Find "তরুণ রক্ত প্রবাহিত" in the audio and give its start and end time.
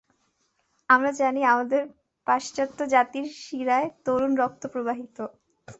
4.05-5.17